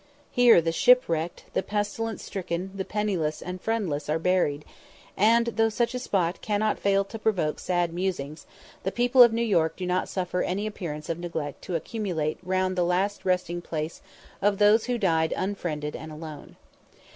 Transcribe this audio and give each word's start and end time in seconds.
Here 0.31 0.61
the 0.61 0.71
shipwrecked, 0.71 1.43
the 1.53 1.61
pestilence 1.61 2.23
stricken, 2.23 2.71
the 2.73 2.83
penniless, 2.83 3.39
and 3.39 3.61
friendless 3.61 4.09
are 4.09 4.17
buried; 4.17 4.65
and 5.15 5.45
though 5.45 5.69
such 5.69 5.93
a 5.93 5.99
spot 5.99 6.41
cannot 6.41 6.79
fail 6.79 7.03
to 7.05 7.19
provoke 7.19 7.59
sad 7.59 7.93
musings, 7.93 8.47
the 8.81 8.91
people 8.91 9.21
of 9.21 9.31
New 9.31 9.43
York 9.45 9.75
do 9.75 9.85
not 9.85 10.09
suffer 10.09 10.41
any 10.41 10.65
appearances 10.65 11.11
of 11.11 11.19
neglect 11.19 11.61
to 11.65 11.75
accumulate 11.75 12.39
round 12.41 12.75
the 12.75 12.83
last 12.83 13.25
resting 13.25 13.61
place 13.61 14.01
of 14.41 14.57
those 14.57 14.85
who 14.85 14.97
died 14.97 15.35
unfriended 15.37 15.95
and 15.95 16.11
alone. 16.11 16.55